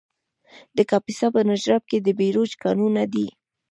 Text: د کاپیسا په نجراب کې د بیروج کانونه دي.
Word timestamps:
د 0.75 0.77
کاپیسا 0.89 1.27
په 1.33 1.41
نجراب 1.49 1.83
کې 1.89 1.97
د 2.01 2.07
بیروج 2.19 2.51
کانونه 2.63 3.03
دي. 3.13 3.27